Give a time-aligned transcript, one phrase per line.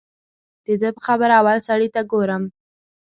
[0.65, 2.43] د ده په خبره اول سړي ته ګورم.